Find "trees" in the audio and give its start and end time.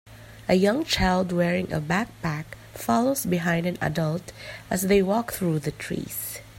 5.73-6.39